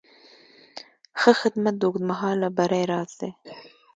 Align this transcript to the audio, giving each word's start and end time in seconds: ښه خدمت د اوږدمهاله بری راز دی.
ښه 1.19 1.31
خدمت 1.41 1.75
د 1.77 1.81
اوږدمهاله 1.85 2.47
بری 2.57 2.83
راز 2.91 3.11
دی. 3.19 3.31